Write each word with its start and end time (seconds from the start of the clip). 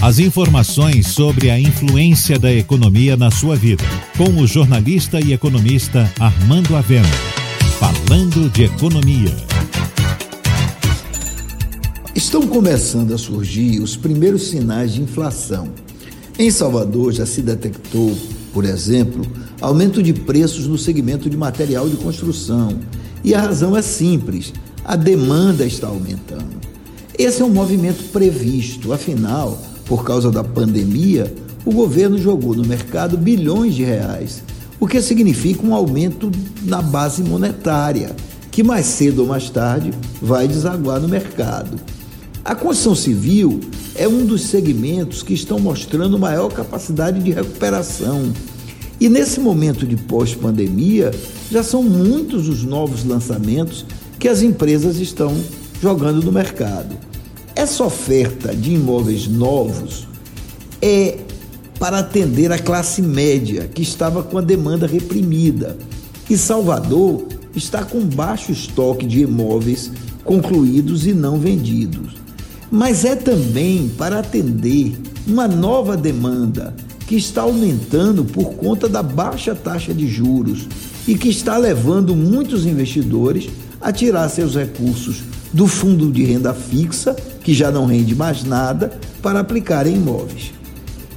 As 0.00 0.20
informações 0.20 1.08
sobre 1.08 1.50
a 1.50 1.58
influência 1.58 2.38
da 2.38 2.52
economia 2.52 3.16
na 3.16 3.32
sua 3.32 3.56
vida, 3.56 3.82
com 4.16 4.30
o 4.40 4.46
jornalista 4.46 5.18
e 5.18 5.32
economista 5.32 6.08
Armando 6.20 6.76
Avena. 6.76 7.08
Falando 7.80 8.48
de 8.48 8.62
economia. 8.62 9.34
Estão 12.14 12.46
começando 12.46 13.12
a 13.12 13.18
surgir 13.18 13.80
os 13.80 13.96
primeiros 13.96 14.50
sinais 14.50 14.94
de 14.94 15.02
inflação. 15.02 15.68
Em 16.38 16.48
Salvador 16.48 17.12
já 17.12 17.26
se 17.26 17.42
detectou, 17.42 18.16
por 18.52 18.64
exemplo, 18.64 19.26
aumento 19.60 20.00
de 20.00 20.12
preços 20.12 20.68
no 20.68 20.78
segmento 20.78 21.28
de 21.28 21.36
material 21.36 21.88
de 21.88 21.96
construção. 21.96 22.78
E 23.24 23.34
a 23.34 23.40
razão 23.40 23.76
é 23.76 23.82
simples: 23.82 24.52
a 24.84 24.94
demanda 24.94 25.66
está 25.66 25.88
aumentando. 25.88 26.56
Esse 27.18 27.42
é 27.42 27.44
um 27.44 27.50
movimento 27.50 28.04
previsto, 28.12 28.92
afinal, 28.92 29.60
por 29.88 30.04
causa 30.04 30.30
da 30.30 30.44
pandemia, 30.44 31.34
o 31.64 31.72
governo 31.72 32.18
jogou 32.18 32.54
no 32.54 32.64
mercado 32.64 33.16
bilhões 33.16 33.74
de 33.74 33.82
reais, 33.82 34.42
o 34.78 34.86
que 34.86 35.00
significa 35.00 35.66
um 35.66 35.74
aumento 35.74 36.30
na 36.62 36.80
base 36.80 37.22
monetária, 37.22 38.14
que 38.50 38.62
mais 38.62 38.86
cedo 38.86 39.20
ou 39.20 39.26
mais 39.26 39.48
tarde 39.50 39.90
vai 40.20 40.46
desaguar 40.46 41.00
no 41.00 41.08
mercado. 41.08 41.80
A 42.44 42.54
construção 42.54 42.94
civil 42.94 43.60
é 43.94 44.06
um 44.06 44.24
dos 44.24 44.42
segmentos 44.42 45.22
que 45.22 45.34
estão 45.34 45.58
mostrando 45.58 46.18
maior 46.18 46.52
capacidade 46.52 47.20
de 47.20 47.30
recuperação. 47.30 48.32
E 49.00 49.08
nesse 49.08 49.40
momento 49.40 49.86
de 49.86 49.96
pós-pandemia, 49.96 51.10
já 51.50 51.62
são 51.62 51.82
muitos 51.82 52.48
os 52.48 52.62
novos 52.62 53.04
lançamentos 53.04 53.84
que 54.18 54.28
as 54.28 54.42
empresas 54.42 54.98
estão 54.98 55.34
jogando 55.80 56.22
no 56.22 56.32
mercado. 56.32 56.96
Essa 57.58 57.82
oferta 57.82 58.54
de 58.54 58.74
imóveis 58.74 59.26
novos 59.26 60.06
é 60.80 61.18
para 61.76 61.98
atender 61.98 62.52
a 62.52 62.58
classe 62.58 63.02
média, 63.02 63.66
que 63.66 63.82
estava 63.82 64.22
com 64.22 64.38
a 64.38 64.40
demanda 64.40 64.86
reprimida. 64.86 65.76
E 66.30 66.38
Salvador 66.38 67.26
está 67.56 67.84
com 67.84 67.98
baixo 67.98 68.52
estoque 68.52 69.04
de 69.04 69.22
imóveis 69.22 69.90
concluídos 70.22 71.04
e 71.04 71.12
não 71.12 71.36
vendidos. 71.40 72.12
Mas 72.70 73.04
é 73.04 73.16
também 73.16 73.88
para 73.88 74.20
atender 74.20 74.96
uma 75.26 75.48
nova 75.48 75.96
demanda 75.96 76.76
que 77.08 77.16
está 77.16 77.42
aumentando 77.42 78.24
por 78.24 78.54
conta 78.54 78.88
da 78.88 79.02
baixa 79.02 79.52
taxa 79.52 79.92
de 79.92 80.06
juros 80.06 80.68
e 81.08 81.18
que 81.18 81.28
está 81.28 81.56
levando 81.56 82.14
muitos 82.14 82.64
investidores 82.64 83.48
a 83.80 83.90
tirar 83.90 84.28
seus 84.28 84.54
recursos 84.54 85.24
do 85.52 85.66
fundo 85.66 86.12
de 86.12 86.24
renda 86.24 86.54
fixa, 86.54 87.16
que 87.48 87.54
já 87.54 87.70
não 87.70 87.86
rende 87.86 88.14
mais 88.14 88.44
nada, 88.44 88.92
para 89.22 89.40
aplicar 89.40 89.86
em 89.86 89.94
imóveis. 89.94 90.52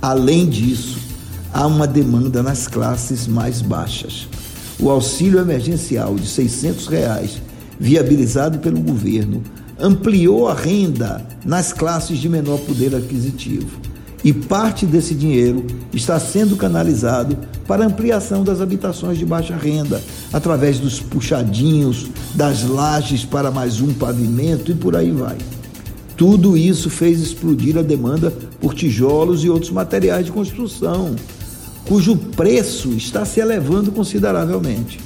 Além 0.02 0.48
disso, 0.48 0.98
há 1.54 1.68
uma 1.68 1.86
demanda 1.86 2.42
nas 2.42 2.70
classes 2.70 3.28
mais 3.28 3.62
baixas. 3.62 4.30
O 4.80 4.90
auxílio 4.90 5.42
emergencial 5.42 6.16
de 6.16 6.26
600 6.26 6.88
reais, 6.88 7.42
viabilizado 7.78 8.60
pelo 8.60 8.80
governo, 8.80 9.44
ampliou 9.78 10.48
a 10.48 10.54
renda 10.54 11.22
nas 11.44 11.74
classes 11.74 12.18
de 12.18 12.30
menor 12.30 12.60
poder 12.60 12.96
aquisitivo. 12.96 13.82
E 14.24 14.32
parte 14.32 14.86
desse 14.86 15.14
dinheiro 15.14 15.68
está 15.92 16.18
sendo 16.18 16.56
canalizado 16.56 17.38
para 17.68 17.86
ampliação 17.86 18.42
das 18.42 18.62
habitações 18.62 19.18
de 19.18 19.26
baixa 19.26 19.58
renda, 19.58 20.02
através 20.32 20.80
dos 20.80 20.98
puxadinhos, 21.02 22.08
das 22.34 22.64
lajes 22.64 23.26
para 23.26 23.52
mais 23.52 23.82
um 23.82 23.94
pavimento 23.94 24.72
e 24.72 24.76
por 24.76 24.96
aí 24.96 25.12
vai. 25.12 25.36
Tudo 26.22 26.56
isso 26.56 26.88
fez 26.88 27.20
explodir 27.20 27.80
a 27.80 27.82
demanda 27.82 28.30
por 28.60 28.76
tijolos 28.76 29.44
e 29.44 29.50
outros 29.50 29.72
materiais 29.72 30.28
de 30.28 30.32
construção, 30.32 31.16
cujo 31.88 32.16
preço 32.16 32.90
está 32.90 33.26
se 33.26 33.40
elevando 33.40 33.92
consideravelmente. 33.92 35.00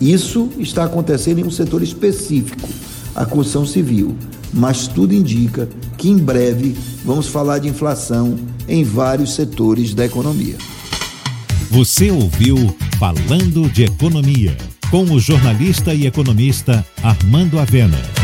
Isso 0.00 0.48
está 0.56 0.84
acontecendo 0.84 1.40
em 1.40 1.44
um 1.44 1.50
setor 1.50 1.82
específico, 1.82 2.68
a 3.12 3.26
construção 3.26 3.66
civil, 3.66 4.14
mas 4.54 4.86
tudo 4.86 5.12
indica 5.16 5.68
que 5.98 6.08
em 6.08 6.16
breve 6.16 6.76
vamos 7.04 7.26
falar 7.26 7.58
de 7.58 7.66
inflação 7.66 8.38
em 8.68 8.84
vários 8.84 9.34
setores 9.34 9.94
da 9.94 10.06
economia. 10.06 10.54
Você 11.72 12.08
ouviu 12.12 12.72
Falando 13.00 13.68
de 13.68 13.82
Economia, 13.82 14.56
com 14.92 15.02
o 15.06 15.18
jornalista 15.18 15.92
e 15.92 16.06
economista 16.06 16.86
Armando 17.02 17.58
Avena. 17.58 18.15